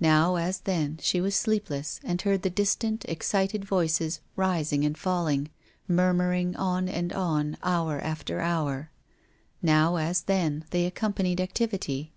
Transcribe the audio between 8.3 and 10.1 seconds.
hour. Now,